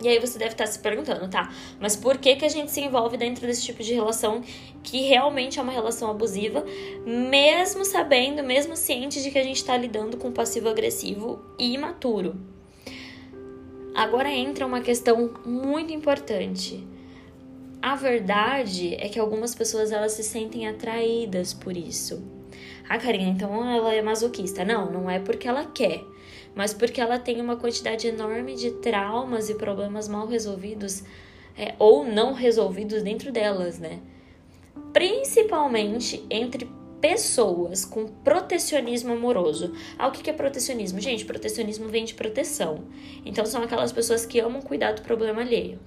E 0.00 0.08
aí 0.08 0.18
você 0.18 0.38
deve 0.38 0.52
estar 0.52 0.66
se 0.66 0.78
perguntando, 0.78 1.28
tá? 1.28 1.52
Mas 1.80 1.96
por 1.96 2.18
que, 2.18 2.36
que 2.36 2.44
a 2.44 2.48
gente 2.48 2.70
se 2.70 2.80
envolve 2.80 3.16
dentro 3.16 3.46
desse 3.46 3.64
tipo 3.64 3.82
de 3.82 3.92
relação 3.92 4.42
que 4.82 5.02
realmente 5.02 5.58
é 5.58 5.62
uma 5.62 5.72
relação 5.72 6.10
abusiva, 6.10 6.64
mesmo 7.04 7.84
sabendo, 7.84 8.42
mesmo 8.42 8.76
ciente 8.76 9.22
de 9.22 9.30
que 9.30 9.38
a 9.38 9.42
gente 9.42 9.56
está 9.56 9.76
lidando 9.76 10.16
com 10.16 10.30
passivo 10.30 10.68
agressivo 10.68 11.42
e 11.58 11.74
imaturo? 11.74 12.36
Agora 13.94 14.30
entra 14.30 14.64
uma 14.64 14.80
questão 14.80 15.34
muito 15.44 15.92
importante. 15.92 16.86
A 17.82 17.96
verdade 17.96 18.94
é 18.94 19.08
que 19.08 19.18
algumas 19.18 19.54
pessoas 19.54 19.90
elas 19.90 20.12
se 20.12 20.22
sentem 20.22 20.68
atraídas 20.68 21.52
por 21.52 21.76
isso. 21.76 22.22
Ah, 22.88 22.98
Karina, 22.98 23.28
então 23.28 23.68
ela 23.68 23.92
é 23.92 24.00
masoquista. 24.00 24.64
Não, 24.64 24.90
não 24.90 25.10
é 25.10 25.18
porque 25.18 25.48
ela 25.48 25.64
quer 25.64 26.04
mas 26.54 26.74
porque 26.74 27.00
ela 27.00 27.18
tem 27.18 27.40
uma 27.40 27.56
quantidade 27.56 28.06
enorme 28.06 28.54
de 28.54 28.70
traumas 28.72 29.48
e 29.48 29.54
problemas 29.54 30.08
mal 30.08 30.26
resolvidos 30.26 31.02
é, 31.56 31.74
ou 31.78 32.04
não 32.04 32.32
resolvidos 32.32 33.02
dentro 33.02 33.32
delas, 33.32 33.78
né? 33.78 34.00
Principalmente 34.92 36.24
entre 36.30 36.70
pessoas 37.00 37.84
com 37.84 38.06
protecionismo 38.06 39.12
amoroso. 39.12 39.72
Ah, 39.98 40.08
o 40.08 40.12
que 40.12 40.28
é 40.28 40.32
protecionismo? 40.32 41.00
Gente, 41.00 41.24
protecionismo 41.24 41.88
vem 41.88 42.04
de 42.04 42.14
proteção. 42.14 42.84
Então 43.24 43.44
são 43.46 43.62
aquelas 43.62 43.92
pessoas 43.92 44.26
que 44.26 44.40
amam 44.40 44.60
cuidar 44.60 44.92
do 44.92 45.02
problema 45.02 45.42
alheio. 45.42 45.78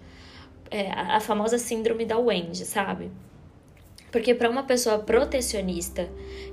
É, 0.70 0.92
a 0.92 1.20
famosa 1.20 1.58
síndrome 1.58 2.06
da 2.06 2.18
Wendy, 2.18 2.66
sabe? 2.66 3.12
Porque 4.12 4.36
para 4.36 4.50
uma 4.50 4.64
pessoa 4.64 5.00
protecionista, 5.00 6.10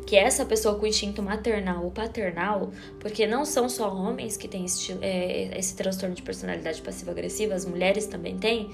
que 0.07 0.17
é 0.17 0.21
essa 0.21 0.47
pessoa 0.47 0.79
com 0.79 0.87
instinto 0.87 1.23
maternal 1.23 1.85
ou 1.85 1.91
paternal, 1.91 2.71
porque 3.00 3.27
não 3.27 3.45
são 3.45 3.69
só 3.69 3.93
homens 3.93 4.37
que 4.37 4.47
têm 4.47 4.65
esse, 4.65 4.97
é, 5.03 5.59
esse 5.59 5.75
transtorno 5.75 6.15
de 6.15 6.23
personalidade 6.23 6.81
passiva-agressiva, 6.81 7.55
as 7.55 7.67
mulheres 7.67 8.07
também 8.07 8.38
têm. 8.38 8.71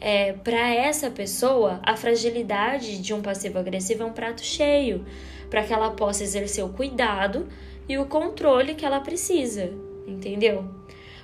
É, 0.00 0.32
para 0.32 0.72
essa 0.72 1.10
pessoa, 1.10 1.80
a 1.82 1.96
fragilidade 1.96 3.02
de 3.02 3.12
um 3.12 3.20
passivo-agressivo 3.20 4.04
é 4.04 4.06
um 4.06 4.12
prato 4.12 4.42
cheio, 4.42 5.04
para 5.50 5.64
que 5.64 5.72
ela 5.72 5.90
possa 5.90 6.22
exercer 6.22 6.64
o 6.64 6.68
cuidado 6.68 7.48
e 7.88 7.98
o 7.98 8.06
controle 8.06 8.74
que 8.74 8.86
ela 8.86 9.00
precisa, 9.00 9.72
entendeu? 10.06 10.64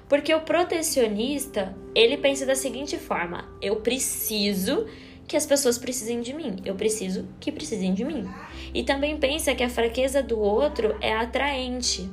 Porque 0.09 0.35
o 0.35 0.41
protecionista, 0.41 1.75
ele 1.95 2.17
pensa 2.17 2.45
da 2.45 2.55
seguinte 2.55 2.97
forma: 2.97 3.49
eu 3.63 3.77
preciso 3.77 4.87
que 5.27 5.37
as 5.37 5.45
pessoas 5.45 5.77
precisem 5.77 6.21
de 6.21 6.33
mim, 6.33 6.57
eu 6.65 6.75
preciso 6.75 7.27
que 7.41 7.51
precisem 7.51 7.93
de 7.93 8.05
mim. 8.05 8.29
E 8.73 8.85
também 8.85 9.17
pensa 9.17 9.55
que 9.55 9.65
a 9.65 9.69
fraqueza 9.69 10.23
do 10.23 10.39
outro 10.39 10.97
é 11.01 11.13
atraente. 11.13 12.09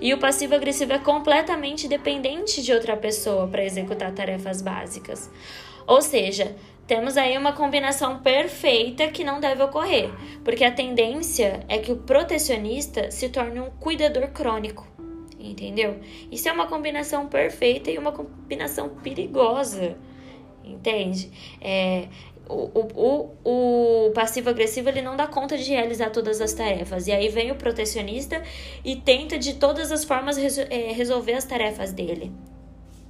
E 0.00 0.12
o 0.12 0.18
passivo 0.18 0.54
agressivo 0.54 0.92
é 0.92 0.98
completamente 0.98 1.88
dependente 1.88 2.62
de 2.62 2.72
outra 2.72 2.96
pessoa 2.96 3.46
para 3.48 3.64
executar 3.64 4.12
tarefas 4.12 4.60
básicas. 4.60 5.30
Ou 5.86 6.02
seja, 6.02 6.54
temos 6.86 7.16
aí 7.16 7.38
uma 7.38 7.52
combinação 7.52 8.18
perfeita 8.18 9.08
que 9.08 9.24
não 9.24 9.40
deve 9.40 9.62
ocorrer, 9.62 10.10
porque 10.44 10.64
a 10.64 10.70
tendência 10.70 11.64
é 11.68 11.78
que 11.78 11.92
o 11.92 11.96
protecionista 11.96 13.10
se 13.10 13.28
torne 13.28 13.60
um 13.60 13.70
cuidador 13.70 14.28
crônico. 14.28 14.86
Entendeu? 15.38 16.00
Isso 16.30 16.48
é 16.48 16.52
uma 16.52 16.66
combinação 16.66 17.28
perfeita 17.28 17.90
e 17.90 17.96
uma 17.96 18.12
combinação 18.12 18.88
perigosa 19.02 19.96
entende? 20.68 21.30
É, 21.60 22.08
o, 22.48 23.32
o, 23.44 24.08
o 24.08 24.10
passivo-agressivo 24.12 24.88
ele 24.88 25.02
não 25.02 25.16
dá 25.16 25.26
conta 25.26 25.56
de 25.56 25.70
realizar 25.70 26.10
todas 26.10 26.40
as 26.40 26.52
tarefas. 26.52 27.06
E 27.06 27.12
aí 27.12 27.28
vem 27.28 27.50
o 27.50 27.56
protecionista 27.56 28.42
e 28.84 28.96
tenta 28.96 29.38
de 29.38 29.54
todas 29.54 29.92
as 29.92 30.04
formas 30.04 30.38
é, 30.38 30.92
resolver 30.92 31.34
as 31.34 31.44
tarefas 31.44 31.92
dele. 31.92 32.32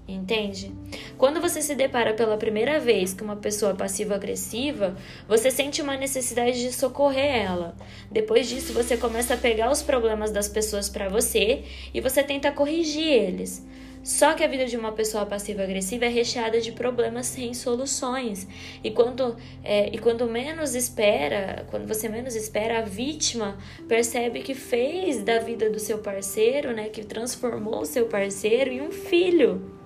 Entende? 0.08 0.72
Quando 1.18 1.38
você 1.38 1.60
se 1.60 1.74
depara 1.74 2.14
pela 2.14 2.38
primeira 2.38 2.80
vez 2.80 3.12
com 3.12 3.26
uma 3.26 3.36
pessoa 3.36 3.74
passivo-agressiva, 3.74 4.96
você 5.28 5.50
sente 5.50 5.82
uma 5.82 5.98
necessidade 5.98 6.58
de 6.58 6.72
socorrer 6.72 7.44
ela. 7.44 7.76
Depois 8.10 8.48
disso, 8.48 8.72
você 8.72 8.96
começa 8.96 9.34
a 9.34 9.36
pegar 9.36 9.70
os 9.70 9.82
problemas 9.82 10.30
das 10.30 10.48
pessoas 10.48 10.88
para 10.88 11.10
você 11.10 11.62
e 11.92 12.00
você 12.00 12.22
tenta 12.22 12.50
corrigir 12.50 13.06
eles. 13.06 13.62
Só 14.08 14.32
que 14.32 14.42
a 14.42 14.48
vida 14.48 14.64
de 14.64 14.74
uma 14.74 14.90
pessoa 14.90 15.26
passiva-agressiva 15.26 16.06
é 16.06 16.08
recheada 16.08 16.62
de 16.62 16.72
problemas 16.72 17.26
sem 17.26 17.52
soluções. 17.52 18.48
E 18.82 18.90
quando, 18.90 19.36
é, 19.62 19.94
e 19.94 19.98
quando 19.98 20.26
menos 20.26 20.74
espera, 20.74 21.66
quando 21.70 21.86
você 21.86 22.08
menos 22.08 22.34
espera, 22.34 22.78
a 22.78 22.82
vítima 22.82 23.58
percebe 23.86 24.40
que 24.40 24.54
fez 24.54 25.22
da 25.22 25.40
vida 25.40 25.68
do 25.68 25.78
seu 25.78 25.98
parceiro, 25.98 26.72
né, 26.72 26.88
que 26.88 27.04
transformou 27.04 27.82
o 27.82 27.84
seu 27.84 28.06
parceiro 28.06 28.70
em 28.70 28.80
um 28.80 28.90
filho. 28.90 29.77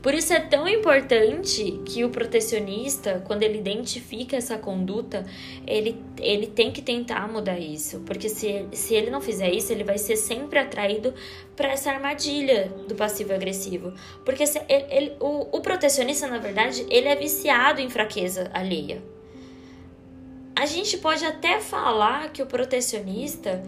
Por 0.00 0.14
isso 0.14 0.32
é 0.32 0.38
tão 0.38 0.68
importante 0.68 1.80
que 1.84 2.04
o 2.04 2.10
protecionista, 2.10 3.20
quando 3.26 3.42
ele 3.42 3.58
identifica 3.58 4.36
essa 4.36 4.56
conduta, 4.56 5.26
ele, 5.66 6.00
ele 6.20 6.46
tem 6.46 6.70
que 6.70 6.80
tentar 6.80 7.26
mudar 7.26 7.58
isso. 7.58 8.00
Porque 8.06 8.28
se, 8.28 8.66
se 8.72 8.94
ele 8.94 9.10
não 9.10 9.20
fizer 9.20 9.52
isso, 9.52 9.72
ele 9.72 9.82
vai 9.82 9.98
ser 9.98 10.16
sempre 10.16 10.60
atraído 10.60 11.12
para 11.56 11.72
essa 11.72 11.90
armadilha 11.90 12.72
do 12.86 12.94
passivo-agressivo. 12.94 13.92
Porque 14.24 14.46
se, 14.46 14.60
ele, 14.68 14.86
ele, 14.88 15.16
o, 15.18 15.56
o 15.56 15.60
protecionista, 15.60 16.28
na 16.28 16.38
verdade, 16.38 16.86
ele 16.88 17.08
é 17.08 17.16
viciado 17.16 17.80
em 17.80 17.90
fraqueza 17.90 18.48
alheia. 18.54 19.02
A 20.54 20.64
gente 20.64 20.96
pode 20.98 21.24
até 21.24 21.60
falar 21.60 22.32
que 22.32 22.42
o 22.42 22.46
protecionista 22.46 23.62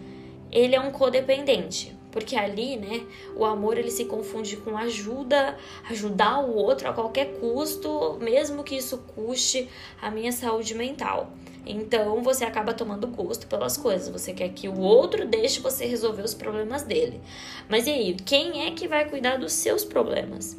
ele 0.49 0.75
é 0.75 0.79
um 0.79 0.91
codependente. 0.91 1.93
Porque 2.11 2.35
ali, 2.35 2.77
né, 2.77 3.05
o 3.35 3.45
amor 3.45 3.77
ele 3.77 3.89
se 3.89 4.05
confunde 4.05 4.57
com 4.57 4.77
ajuda, 4.77 5.57
ajudar 5.89 6.39
o 6.39 6.53
outro 6.55 6.89
a 6.89 6.93
qualquer 6.93 7.39
custo, 7.39 8.17
mesmo 8.19 8.63
que 8.63 8.75
isso 8.75 8.97
custe 9.15 9.69
a 10.01 10.11
minha 10.11 10.31
saúde 10.31 10.75
mental. 10.75 11.31
Então 11.65 12.21
você 12.23 12.43
acaba 12.43 12.73
tomando 12.73 13.07
gosto 13.07 13.47
pelas 13.47 13.77
coisas. 13.77 14.09
Você 14.09 14.33
quer 14.33 14.49
que 14.49 14.67
o 14.67 14.79
outro 14.79 15.25
deixe 15.27 15.59
você 15.59 15.85
resolver 15.85 16.23
os 16.23 16.33
problemas 16.33 16.83
dele. 16.83 17.21
Mas 17.69 17.87
e 17.87 17.91
aí, 17.91 18.13
quem 18.13 18.67
é 18.67 18.71
que 18.71 18.87
vai 18.87 19.07
cuidar 19.07 19.37
dos 19.37 19.53
seus 19.53 19.85
problemas? 19.85 20.57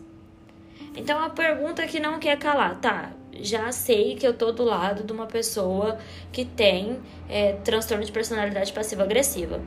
Então 0.97 1.18
a 1.23 1.30
pergunta 1.30 1.87
que 1.87 1.99
não 1.99 2.18
quer 2.18 2.38
calar, 2.38 2.80
tá? 2.80 3.12
Já 3.35 3.73
sei 3.73 4.14
que 4.14 4.26
eu 4.26 4.35
tô 4.35 4.52
do 4.52 4.62
lado 4.62 5.04
de 5.04 5.12
uma 5.12 5.26
pessoa 5.26 5.99
que 6.30 6.44
tem 6.44 7.00
é, 7.28 7.54
transtorno 7.64 8.04
de 8.04 8.12
personalidade 8.12 8.73
passiva-agressiva 8.73 9.61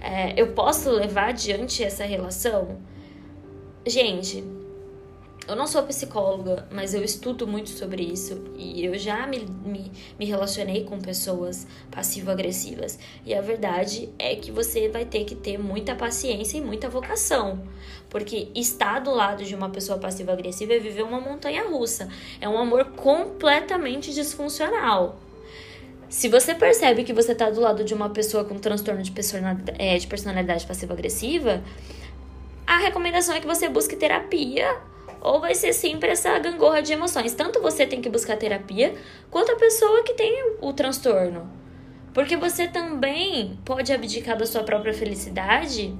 é, 0.00 0.40
eu 0.40 0.52
posso 0.52 0.90
levar 0.90 1.28
adiante 1.28 1.84
essa 1.84 2.04
relação? 2.04 2.78
Gente, 3.86 4.44
eu 5.50 5.56
não 5.56 5.66
sou 5.66 5.82
psicóloga, 5.82 6.68
mas 6.70 6.94
eu 6.94 7.02
estudo 7.02 7.44
muito 7.44 7.70
sobre 7.70 8.04
isso 8.04 8.44
e 8.56 8.84
eu 8.84 8.96
já 8.96 9.26
me, 9.26 9.40
me, 9.64 9.90
me 10.16 10.24
relacionei 10.24 10.84
com 10.84 11.00
pessoas 11.00 11.66
passivo-agressivas. 11.90 12.98
E 13.26 13.34
a 13.34 13.40
verdade 13.40 14.08
é 14.18 14.36
que 14.36 14.52
você 14.52 14.88
vai 14.88 15.04
ter 15.04 15.24
que 15.24 15.34
ter 15.34 15.58
muita 15.58 15.94
paciência 15.94 16.56
e 16.56 16.60
muita 16.60 16.88
vocação. 16.88 17.64
Porque 18.08 18.48
estar 18.54 19.00
do 19.00 19.10
lado 19.10 19.44
de 19.44 19.54
uma 19.54 19.70
pessoa 19.70 19.98
passivo-agressiva 19.98 20.74
é 20.74 20.78
viver 20.78 21.02
uma 21.02 21.20
montanha 21.20 21.68
russa. 21.68 22.08
É 22.40 22.48
um 22.48 22.56
amor 22.56 22.92
completamente 22.92 24.14
disfuncional. 24.14 25.18
Se 26.10 26.28
você 26.28 26.56
percebe 26.56 27.04
que 27.04 27.12
você 27.12 27.36
tá 27.36 27.48
do 27.48 27.60
lado 27.60 27.84
de 27.84 27.94
uma 27.94 28.10
pessoa 28.10 28.44
com 28.44 28.58
transtorno 28.58 29.00
de 29.00 29.12
personalidade, 29.12 29.80
é, 29.80 29.96
de 29.96 30.08
personalidade 30.08 30.66
passiva-agressiva, 30.66 31.62
a 32.66 32.78
recomendação 32.78 33.36
é 33.36 33.40
que 33.40 33.46
você 33.46 33.68
busque 33.68 33.94
terapia 33.94 34.76
ou 35.20 35.40
vai 35.40 35.54
ser 35.54 35.72
sempre 35.72 36.10
essa 36.10 36.36
gangorra 36.40 36.82
de 36.82 36.92
emoções. 36.92 37.32
Tanto 37.32 37.62
você 37.62 37.86
tem 37.86 38.02
que 38.02 38.08
buscar 38.10 38.36
terapia, 38.36 38.92
quanto 39.30 39.52
a 39.52 39.56
pessoa 39.56 40.02
que 40.02 40.14
tem 40.14 40.56
o 40.60 40.72
transtorno. 40.72 41.48
Porque 42.12 42.36
você 42.36 42.66
também 42.66 43.56
pode 43.64 43.92
abdicar 43.92 44.36
da 44.36 44.46
sua 44.46 44.64
própria 44.64 44.92
felicidade 44.92 45.96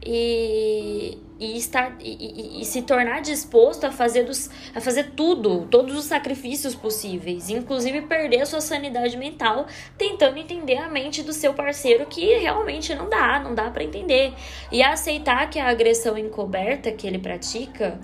e, 0.00 1.18
e, 1.42 1.56
estar, 1.56 1.96
e, 1.98 2.58
e, 2.58 2.62
e, 2.62 2.64
se 2.64 2.82
tornar 2.82 3.20
disposto 3.20 3.84
a 3.84 3.90
fazer, 3.90 4.22
dos, 4.22 4.48
a 4.72 4.80
fazer 4.80 5.10
tudo, 5.16 5.66
todos 5.66 5.98
os 5.98 6.04
sacrifícios 6.04 6.72
possíveis, 6.72 7.50
inclusive 7.50 8.02
perder 8.02 8.42
a 8.42 8.46
sua 8.46 8.60
sanidade 8.60 9.16
mental, 9.16 9.66
tentando 9.98 10.38
entender 10.38 10.76
a 10.76 10.88
mente 10.88 11.20
do 11.20 11.32
seu 11.32 11.52
parceiro 11.52 12.06
que 12.06 12.38
realmente 12.38 12.94
não 12.94 13.10
dá, 13.10 13.40
não 13.40 13.56
dá 13.56 13.70
para 13.70 13.82
entender. 13.82 14.32
E 14.70 14.84
aceitar 14.84 15.50
que 15.50 15.58
a 15.58 15.68
agressão 15.68 16.16
encoberta 16.16 16.92
que 16.92 17.08
ele 17.08 17.18
pratica 17.18 17.98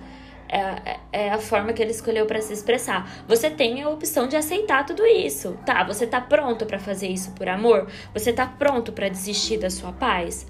é, 0.49 0.97
é, 1.13 1.29
a 1.31 1.37
forma 1.37 1.71
que 1.71 1.81
ele 1.81 1.91
escolheu 1.91 2.25
para 2.25 2.41
se 2.41 2.51
expressar. 2.51 3.23
Você 3.25 3.49
tem 3.49 3.81
a 3.81 3.89
opção 3.89 4.27
de 4.27 4.35
aceitar 4.35 4.85
tudo 4.85 5.05
isso. 5.05 5.57
Tá, 5.65 5.83
você 5.85 6.05
tá 6.05 6.19
pronto 6.19 6.65
para 6.65 6.77
fazer 6.79 7.07
isso 7.07 7.31
por 7.31 7.47
amor? 7.47 7.87
Você 8.13 8.33
tá 8.33 8.45
pronto 8.45 8.91
para 8.91 9.07
desistir 9.07 9.57
da 9.57 9.69
sua 9.69 9.93
paz? 9.93 10.45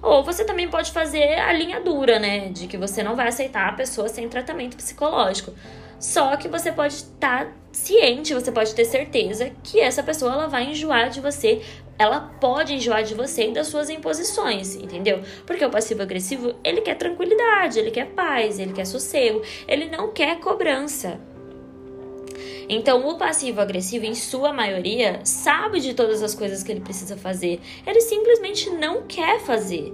Ou 0.00 0.22
você 0.22 0.44
também 0.44 0.68
pode 0.68 0.92
fazer 0.92 1.38
a 1.38 1.52
linha 1.52 1.80
dura, 1.80 2.18
né? 2.18 2.48
De 2.48 2.66
que 2.66 2.76
você 2.76 3.02
não 3.02 3.16
vai 3.16 3.28
aceitar 3.28 3.68
a 3.68 3.72
pessoa 3.72 4.08
sem 4.08 4.28
tratamento 4.28 4.76
psicológico. 4.76 5.52
Só 5.98 6.36
que 6.36 6.46
você 6.46 6.70
pode 6.70 6.94
estar 6.94 7.46
tá 7.46 7.52
ciente, 7.72 8.32
você 8.32 8.52
pode 8.52 8.74
ter 8.74 8.84
certeza 8.84 9.50
que 9.62 9.80
essa 9.80 10.02
pessoa 10.02 10.32
ela 10.32 10.46
vai 10.46 10.70
enjoar 10.70 11.10
de 11.10 11.20
você. 11.20 11.60
Ela 11.98 12.20
pode 12.40 12.74
enjoar 12.74 13.02
de 13.02 13.14
você 13.14 13.48
e 13.48 13.52
das 13.52 13.66
suas 13.66 13.90
imposições, 13.90 14.76
entendeu? 14.76 15.20
Porque 15.44 15.64
o 15.64 15.70
passivo 15.70 16.02
agressivo, 16.02 16.54
ele 16.62 16.80
quer 16.80 16.94
tranquilidade, 16.94 17.80
ele 17.80 17.90
quer 17.90 18.06
paz, 18.06 18.60
ele 18.60 18.72
quer 18.72 18.84
sossego, 18.84 19.42
ele 19.66 19.86
não 19.86 20.12
quer 20.12 20.38
cobrança. 20.38 21.18
Então, 22.68 23.08
o 23.08 23.16
passivo 23.16 23.60
agressivo, 23.60 24.04
em 24.04 24.14
sua 24.14 24.52
maioria, 24.52 25.20
sabe 25.24 25.80
de 25.80 25.94
todas 25.94 26.22
as 26.22 26.34
coisas 26.34 26.62
que 26.62 26.72
ele 26.72 26.80
precisa 26.80 27.16
fazer. 27.16 27.60
Ele 27.86 28.00
simplesmente 28.00 28.70
não 28.70 29.02
quer 29.06 29.40
fazer. 29.40 29.92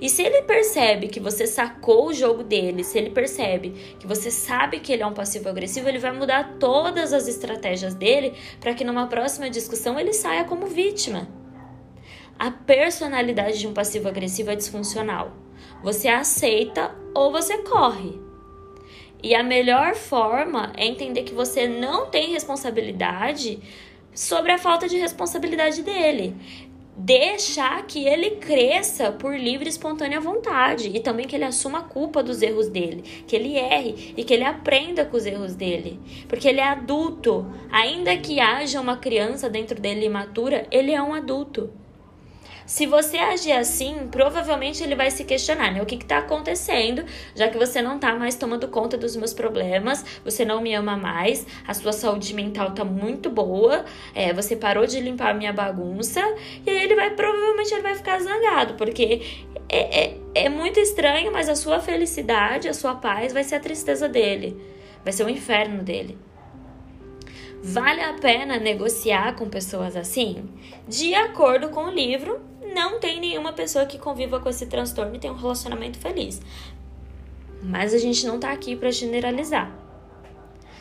E 0.00 0.08
se 0.08 0.22
ele 0.22 0.42
percebe 0.42 1.08
que 1.08 1.20
você 1.20 1.46
sacou 1.46 2.06
o 2.06 2.12
jogo 2.12 2.42
dele, 2.42 2.84
se 2.84 2.98
ele 2.98 3.10
percebe 3.10 3.70
que 3.98 4.06
você 4.06 4.30
sabe 4.30 4.80
que 4.80 4.92
ele 4.92 5.02
é 5.02 5.06
um 5.06 5.14
passivo 5.14 5.48
agressivo, 5.48 5.88
ele 5.88 5.98
vai 5.98 6.12
mudar 6.12 6.56
todas 6.58 7.12
as 7.12 7.26
estratégias 7.26 7.94
dele 7.94 8.34
para 8.60 8.74
que 8.74 8.84
numa 8.84 9.06
próxima 9.06 9.50
discussão 9.50 9.98
ele 9.98 10.12
saia 10.12 10.44
como 10.44 10.66
vítima. 10.66 11.28
A 12.38 12.50
personalidade 12.50 13.58
de 13.58 13.66
um 13.66 13.74
passivo 13.74 14.08
agressivo 14.08 14.50
é 14.50 14.56
disfuncional. 14.56 15.32
Você 15.82 16.08
aceita 16.08 16.94
ou 17.14 17.30
você 17.30 17.58
corre. 17.58 18.23
E 19.24 19.34
a 19.34 19.42
melhor 19.42 19.94
forma 19.94 20.70
é 20.76 20.86
entender 20.86 21.22
que 21.22 21.32
você 21.32 21.66
não 21.66 22.10
tem 22.10 22.32
responsabilidade 22.32 23.58
sobre 24.14 24.52
a 24.52 24.58
falta 24.58 24.86
de 24.86 24.98
responsabilidade 24.98 25.82
dele. 25.82 26.36
Deixar 26.94 27.86
que 27.86 28.06
ele 28.06 28.32
cresça 28.32 29.10
por 29.10 29.34
livre 29.34 29.64
e 29.64 29.70
espontânea 29.70 30.20
vontade 30.20 30.90
e 30.94 31.00
também 31.00 31.26
que 31.26 31.34
ele 31.34 31.46
assuma 31.46 31.78
a 31.78 31.84
culpa 31.84 32.22
dos 32.22 32.42
erros 32.42 32.68
dele, 32.68 33.00
que 33.26 33.34
ele 33.34 33.56
erre 33.56 34.12
e 34.14 34.22
que 34.22 34.34
ele 34.34 34.44
aprenda 34.44 35.06
com 35.06 35.16
os 35.16 35.24
erros 35.24 35.54
dele, 35.54 35.98
porque 36.28 36.46
ele 36.46 36.60
é 36.60 36.68
adulto. 36.68 37.46
Ainda 37.72 38.14
que 38.18 38.40
haja 38.40 38.78
uma 38.78 38.98
criança 38.98 39.48
dentro 39.48 39.80
dele 39.80 40.04
imatura, 40.04 40.66
ele 40.70 40.92
é 40.92 41.02
um 41.02 41.14
adulto. 41.14 41.72
Se 42.66 42.86
você 42.86 43.18
agir 43.18 43.52
assim, 43.52 44.08
provavelmente 44.10 44.82
ele 44.82 44.94
vai 44.94 45.10
se 45.10 45.22
questionar, 45.24 45.72
né? 45.72 45.82
O 45.82 45.86
que 45.86 45.96
está 45.96 46.18
acontecendo, 46.18 47.04
já 47.34 47.48
que 47.48 47.58
você 47.58 47.82
não 47.82 47.96
está 47.96 48.14
mais 48.14 48.36
tomando 48.36 48.68
conta 48.68 48.96
dos 48.96 49.14
meus 49.16 49.34
problemas, 49.34 50.04
você 50.24 50.44
não 50.44 50.62
me 50.62 50.74
ama 50.74 50.96
mais, 50.96 51.46
a 51.66 51.74
sua 51.74 51.92
saúde 51.92 52.32
mental 52.32 52.72
tá 52.72 52.84
muito 52.84 53.28
boa, 53.28 53.84
é, 54.14 54.32
você 54.32 54.56
parou 54.56 54.86
de 54.86 54.98
limpar 54.98 55.30
a 55.30 55.34
minha 55.34 55.52
bagunça, 55.52 56.20
e 56.64 56.70
aí 56.70 56.84
ele 56.84 56.94
vai, 56.94 57.10
provavelmente 57.10 57.72
ele 57.72 57.82
vai 57.82 57.94
ficar 57.94 58.18
zangado, 58.20 58.74
porque 58.74 59.46
é, 59.68 60.04
é, 60.04 60.18
é 60.34 60.48
muito 60.48 60.80
estranho, 60.80 61.30
mas 61.30 61.48
a 61.48 61.54
sua 61.54 61.80
felicidade, 61.80 62.68
a 62.68 62.74
sua 62.74 62.94
paz 62.94 63.32
vai 63.32 63.44
ser 63.44 63.56
a 63.56 63.60
tristeza 63.60 64.08
dele, 64.08 64.56
vai 65.02 65.12
ser 65.12 65.24
o 65.24 65.28
inferno 65.28 65.82
dele. 65.82 66.16
Vale 67.66 68.02
a 68.02 68.12
pena 68.12 68.58
negociar 68.58 69.36
com 69.36 69.48
pessoas 69.48 69.96
assim? 69.96 70.50
De 70.86 71.14
acordo 71.14 71.70
com 71.70 71.86
o 71.86 71.90
livro, 71.90 72.38
não 72.74 72.98
tem 72.98 73.20
nenhuma 73.20 73.52
pessoa 73.52 73.86
que 73.86 73.98
conviva 73.98 74.40
com 74.40 74.48
esse 74.48 74.66
transtorno 74.66 75.14
e 75.14 75.18
tenha 75.18 75.32
um 75.32 75.36
relacionamento 75.36 75.98
feliz. 75.98 76.42
Mas 77.62 77.94
a 77.94 77.98
gente 77.98 78.26
não 78.26 78.38
tá 78.38 78.52
aqui 78.52 78.76
para 78.76 78.90
generalizar. 78.90 79.72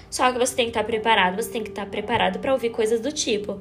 Só 0.10 0.32
que 0.32 0.38
você 0.38 0.56
tem 0.56 0.66
que 0.66 0.72
estar 0.72 0.82
tá 0.82 0.86
preparado, 0.86 1.42
você 1.42 1.50
tem 1.50 1.64
que 1.64 1.70
estar 1.70 1.86
tá 1.86 1.90
preparado 1.90 2.40
para 2.40 2.52
ouvir 2.52 2.72
coisas 2.72 3.00
do 3.00 3.12
tipo: 3.12 3.60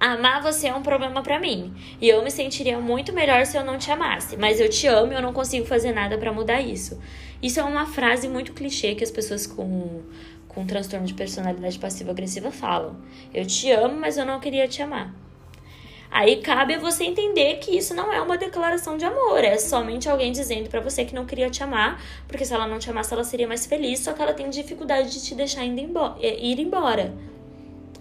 amar 0.00 0.42
você 0.42 0.66
é 0.68 0.74
um 0.74 0.82
problema 0.82 1.22
para 1.22 1.38
mim, 1.38 1.72
e 2.00 2.08
eu 2.08 2.22
me 2.22 2.30
sentiria 2.30 2.78
muito 2.78 3.12
melhor 3.12 3.46
se 3.46 3.56
eu 3.56 3.64
não 3.64 3.78
te 3.78 3.90
amasse, 3.90 4.36
mas 4.36 4.60
eu 4.60 4.68
te 4.68 4.86
amo 4.86 5.12
e 5.12 5.14
eu 5.14 5.22
não 5.22 5.32
consigo 5.32 5.64
fazer 5.64 5.92
nada 5.92 6.18
para 6.18 6.32
mudar 6.32 6.60
isso. 6.60 7.00
Isso 7.42 7.60
é 7.60 7.64
uma 7.64 7.86
frase 7.86 8.28
muito 8.28 8.52
clichê 8.52 8.94
que 8.94 9.04
as 9.04 9.10
pessoas 9.10 9.46
com 9.46 10.02
com 10.48 10.64
transtorno 10.64 11.06
de 11.06 11.12
personalidade 11.12 11.78
passiva 11.78 12.10
agressiva 12.10 12.50
falam: 12.50 12.96
eu 13.32 13.46
te 13.46 13.70
amo, 13.70 13.96
mas 13.98 14.16
eu 14.18 14.24
não 14.24 14.40
queria 14.40 14.66
te 14.66 14.82
amar. 14.82 15.25
Aí 16.10 16.36
cabe 16.36 16.74
a 16.74 16.78
você 16.78 17.04
entender 17.04 17.56
que 17.56 17.76
isso 17.76 17.94
não 17.94 18.12
é 18.12 18.20
uma 18.20 18.38
declaração 18.38 18.96
de 18.96 19.04
amor, 19.04 19.42
é 19.42 19.58
somente 19.58 20.08
alguém 20.08 20.32
dizendo 20.32 20.68
para 20.68 20.80
você 20.80 21.04
que 21.04 21.14
não 21.14 21.26
queria 21.26 21.50
te 21.50 21.62
amar, 21.62 22.00
porque 22.26 22.44
se 22.44 22.54
ela 22.54 22.66
não 22.66 22.78
te 22.78 22.88
amasse, 22.88 23.12
ela 23.12 23.24
seria 23.24 23.48
mais 23.48 23.66
feliz, 23.66 24.00
só 24.00 24.12
que 24.12 24.22
ela 24.22 24.32
tem 24.32 24.48
dificuldade 24.48 25.10
de 25.12 25.22
te 25.22 25.34
deixar 25.34 25.62
é, 25.64 25.68
ir 25.68 26.60
embora. 26.60 27.14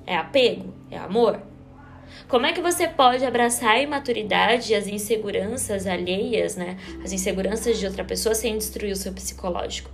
É 0.05 0.15
apego? 0.15 0.73
É 0.91 0.97
amor? 0.97 1.41
Como 2.27 2.45
é 2.45 2.53
que 2.53 2.61
você 2.61 2.87
pode 2.87 3.25
abraçar 3.25 3.71
a 3.71 3.81
imaturidade 3.81 4.71
e 4.71 4.75
as 4.75 4.87
inseguranças 4.87 5.85
alheias, 5.85 6.55
né? 6.55 6.77
As 7.03 7.11
inseguranças 7.11 7.77
de 7.77 7.85
outra 7.85 8.03
pessoa 8.03 8.33
sem 8.33 8.57
destruir 8.57 8.91
o 8.91 8.95
seu 8.95 9.13
psicológico? 9.13 9.89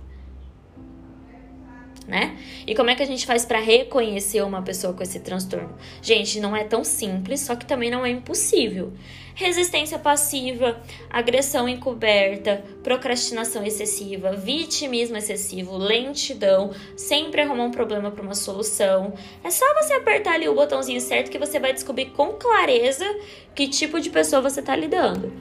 Né? 2.06 2.36
E 2.66 2.74
como 2.74 2.90
é 2.90 2.94
que 2.94 3.02
a 3.02 3.06
gente 3.06 3.26
faz 3.26 3.44
para 3.44 3.60
reconhecer 3.60 4.42
uma 4.42 4.62
pessoa 4.62 4.92
com 4.92 5.02
esse 5.02 5.20
transtorno? 5.20 5.76
Gente, 6.00 6.40
não 6.40 6.54
é 6.56 6.64
tão 6.64 6.84
simples, 6.84 7.40
só 7.40 7.54
que 7.56 7.66
também 7.66 7.90
não 7.90 8.04
é 8.04 8.10
impossível. 8.10 8.92
Resistência 9.34 9.98
passiva, 9.98 10.80
agressão 11.08 11.68
encoberta, 11.68 12.62
procrastinação 12.82 13.64
excessiva, 13.64 14.32
vitimismo 14.32 15.16
excessivo, 15.16 15.76
lentidão, 15.76 16.70
sempre 16.96 17.40
arrumar 17.40 17.64
um 17.64 17.70
problema 17.70 18.10
para 18.10 18.22
uma 18.22 18.34
solução. 18.34 19.14
É 19.42 19.50
só 19.50 19.64
você 19.74 19.94
apertar 19.94 20.34
ali 20.34 20.48
o 20.48 20.54
botãozinho 20.54 21.00
certo 21.00 21.30
que 21.30 21.38
você 21.38 21.58
vai 21.58 21.72
descobrir 21.72 22.06
com 22.06 22.34
clareza 22.34 23.06
que 23.54 23.68
tipo 23.68 24.00
de 24.00 24.10
pessoa 24.10 24.42
você 24.42 24.60
está 24.60 24.76
lidando. 24.76 25.32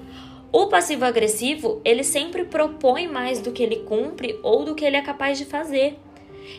O 0.53 0.67
passivo 0.67 1.05
agressivo, 1.05 1.81
ele 1.83 2.03
sempre 2.03 2.43
propõe 2.43 3.07
mais 3.07 3.39
do 3.39 3.53
que 3.53 3.63
ele 3.63 3.77
cumpre 3.77 4.37
ou 4.43 4.65
do 4.65 4.75
que 4.75 4.83
ele 4.83 4.97
é 4.97 5.01
capaz 5.01 5.37
de 5.37 5.45
fazer. 5.45 5.97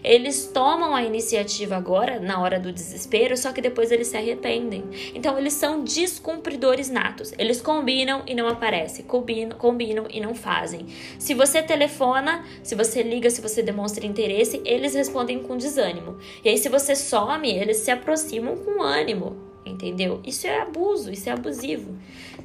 Eles 0.03 0.47
tomam 0.47 0.95
a 0.95 1.03
iniciativa 1.03 1.77
agora, 1.77 2.19
na 2.19 2.41
hora 2.41 2.59
do 2.59 2.73
desespero, 2.73 3.37
só 3.37 3.53
que 3.53 3.61
depois 3.61 3.91
eles 3.91 4.09
se 4.09 4.17
arrependem. 4.17 4.85
Então, 5.15 5.39
eles 5.39 5.53
são 5.53 5.85
descumpridores 5.85 6.91
natos. 6.91 7.33
Eles 7.39 7.61
combinam 7.61 8.23
e 8.27 8.35
não 8.35 8.49
aparecem, 8.49 9.05
combinam, 9.05 9.57
combinam 9.57 10.07
e 10.11 10.21
não 10.21 10.35
fazem. 10.35 10.87
Se 11.19 11.35
você 11.35 11.63
telefona, 11.63 12.45
se 12.63 12.75
você 12.75 13.03
liga, 13.03 13.31
se 13.31 13.41
você 13.41 13.63
demonstra 13.63 14.07
interesse, 14.07 14.61
eles 14.65 14.95
respondem 14.95 15.41
com 15.43 15.57
desânimo. 15.57 16.17
E 16.45 16.49
aí, 16.49 16.59
se 16.59 16.69
você 16.69 16.95
some, 16.97 17.51
eles 17.51 17.79
se 17.79 17.91
aproximam 17.91 18.57
com 18.57 18.83
ânimo 18.83 19.53
entendeu? 19.65 20.21
Isso 20.25 20.47
é 20.47 20.61
abuso, 20.61 21.11
isso 21.11 21.29
é 21.29 21.33
abusivo. 21.33 21.97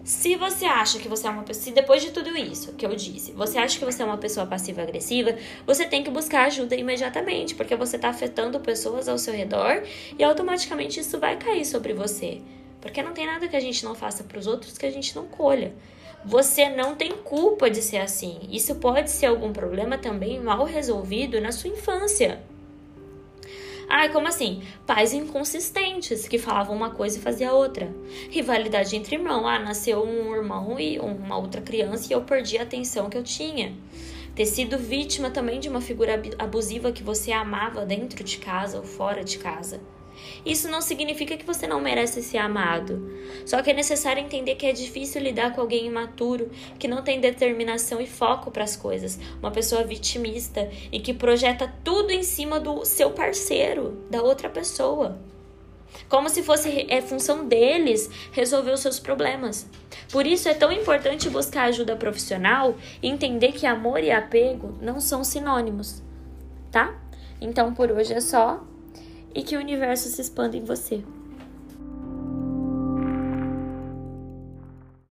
Se 0.08 0.38
você 0.38 0.64
acha 0.64 1.00
que 1.00 1.10
você 1.10 1.28
é 1.28 1.30
uma 1.30 1.44
pessoa, 1.44 1.66
se 1.66 1.72
depois 1.72 2.02
de 2.02 2.12
tudo 2.12 2.30
isso 2.38 2.72
que 2.72 2.86
eu 2.86 2.96
disse, 2.96 3.34
você 3.34 3.58
acha 3.58 3.78
que 3.78 3.84
você 3.84 4.02
é 4.02 4.06
uma 4.06 4.18
pessoa 4.18 4.46
passiva 4.46 4.82
agressiva, 4.82 5.36
você 5.66 5.86
tem 5.86 6.02
que 6.02 6.10
buscar 6.10 6.46
ajuda 6.46 6.78
imediatamente, 6.78 7.54
porque 7.54 7.76
você 7.76 7.98
está 7.98 8.08
afetando 8.08 8.58
pessoas 8.62 9.10
ao 9.10 9.18
seu 9.18 9.34
redor 9.34 9.84
e 10.18 10.24
automaticamente 10.24 11.02
isso 11.02 11.20
vai 11.20 11.36
cair 11.36 11.66
sobre 11.66 11.94
você. 11.94 12.40
Porque 12.80 13.04
não 13.04 13.12
tem 13.12 13.26
nada 13.26 13.50
que 13.50 13.56
a 13.58 13.60
gente 13.60 13.84
não 13.84 13.94
faça 13.94 14.24
para 14.24 14.40
os 14.40 14.48
outros 14.48 14.78
que 14.78 14.86
a 14.86 14.90
gente 14.90 15.14
não 15.14 15.28
colha. 15.28 15.74
Você 16.24 16.70
não 16.70 16.96
tem 16.96 17.12
culpa 17.12 17.70
de 17.70 17.82
ser 17.82 17.98
assim. 17.98 18.40
Isso 18.50 18.76
pode 18.76 19.12
ser 19.12 19.26
algum 19.26 19.52
problema 19.52 19.98
também 19.98 20.40
mal 20.40 20.64
resolvido 20.64 21.42
na 21.42 21.52
sua 21.52 21.70
infância. 21.70 22.42
Ah, 23.90 24.10
como 24.10 24.28
assim? 24.28 24.62
Pais 24.86 25.14
inconsistentes 25.14 26.28
que 26.28 26.38
falavam 26.38 26.76
uma 26.76 26.90
coisa 26.90 27.18
e 27.18 27.22
fazia 27.22 27.54
outra. 27.54 27.94
Rivalidade 28.30 28.96
entre 28.96 29.16
irmãos. 29.16 29.46
Ah, 29.46 29.60
nasceu 29.60 30.04
um 30.04 30.36
irmão 30.36 30.78
e 30.78 31.00
uma 31.00 31.38
outra 31.38 31.62
criança 31.62 32.08
e 32.10 32.14
eu 32.14 32.22
perdi 32.22 32.58
a 32.58 32.64
atenção 32.64 33.10
que 33.10 33.18
eu 33.18 33.24
tinha. 33.24 33.74
Ter 34.36 34.46
sido 34.46 34.78
vítima 34.78 35.32
também 35.32 35.60
de 35.60 35.70
uma 35.70 35.80
figura 35.82 36.22
abusiva 36.38 36.92
que 36.92 37.02
você 37.02 37.32
amava 37.32 37.86
dentro 37.86 38.24
de 38.24 38.38
casa 38.38 38.78
ou 38.78 38.84
fora 38.84 39.24
de 39.24 39.38
casa. 39.38 39.80
Isso 40.46 40.68
não 40.70 40.82
significa 40.82 41.38
que 41.38 41.46
você 41.46 41.68
não 41.68 41.80
merece 41.80 42.22
ser 42.22 42.38
amado. 42.38 43.12
Só 43.46 43.62
que 43.62 43.72
é 43.72 43.74
necessário 43.74 44.24
entender 44.24 44.56
que 44.56 44.66
é 44.66 44.72
difícil 44.72 45.22
lidar 45.22 45.54
com 45.54 45.62
alguém 45.62 45.88
imaturo, 45.88 46.50
que 46.80 46.88
não 46.88 47.02
tem 47.02 47.20
determinação 47.20 48.00
e 48.00 48.08
foco 48.08 48.52
para 48.52 48.64
as 48.64 48.76
coisas, 48.76 49.20
uma 49.40 49.52
pessoa 49.52 49.84
vitimista 49.84 50.70
e 50.92 51.00
que 51.00 51.14
projeta 51.14 51.74
tudo 51.84 52.12
em 52.12 52.24
cima 52.24 52.60
do 52.60 52.86
seu 52.86 53.12
parceiro, 53.12 54.06
da 54.10 54.22
outra 54.22 54.50
pessoa. 54.50 55.20
Como 56.10 56.30
se 56.30 56.44
fosse 56.44 56.86
é 56.90 57.02
função 57.02 57.48
deles 57.48 58.10
resolver 58.32 58.72
os 58.72 58.80
seus 58.80 59.00
problemas. 59.00 59.68
Por 60.12 60.26
isso 60.26 60.48
é 60.48 60.54
tão 60.54 60.72
importante 60.72 61.30
buscar 61.30 61.64
ajuda 61.64 61.96
profissional 61.96 62.76
e 63.02 63.08
entender 63.08 63.52
que 63.52 63.66
amor 63.66 64.04
e 64.04 64.12
apego 64.12 64.78
não 64.82 65.00
são 65.00 65.24
sinônimos, 65.24 66.02
tá? 66.72 66.96
Então 67.42 67.74
por 67.74 67.92
hoje 67.92 68.14
é 68.14 68.22
só 68.22 68.64
e 69.34 69.44
que 69.44 69.56
o 69.56 69.60
universo 69.60 70.10
se 70.10 70.22
expanda 70.22 70.58
em 70.58 70.64
você. 70.64 71.04